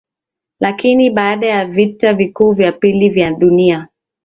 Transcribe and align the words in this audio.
Lakini 0.59 1.09
baada 1.09 1.47
ya 1.47 1.65
Vita 1.65 2.13
vikuu 2.13 2.51
vya 2.51 2.71
pili 2.71 3.09
vya 3.09 3.31
dunia 3.31 3.87